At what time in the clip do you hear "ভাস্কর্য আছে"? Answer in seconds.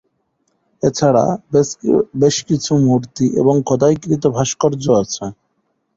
4.37-5.25